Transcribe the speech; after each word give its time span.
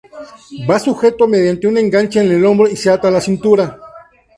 Va 0.67 0.79
sujeto 0.79 1.27
mediante 1.27 1.67
un 1.67 1.77
enganche 1.77 2.19
en 2.21 2.31
el 2.31 2.43
hombro 2.43 2.67
y 2.67 2.75
se 2.75 2.89
ata 2.89 3.09
a 3.09 3.11
la 3.11 3.21
cintura. 3.21 3.77